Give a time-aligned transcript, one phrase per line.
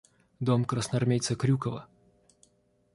[0.39, 1.85] –Дом красноармейца Крюкова.